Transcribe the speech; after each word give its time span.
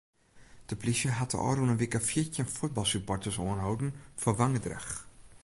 De 0.65 0.75
plysje 0.81 1.09
hat 1.19 1.31
de 1.33 1.37
ôfrûne 1.47 1.77
wike 1.81 1.99
fjirtjin 2.09 2.47
fuotbalsupporters 2.55 3.37
oanholden 3.45 3.91
foar 4.21 4.37
wangedrach. 4.39 4.91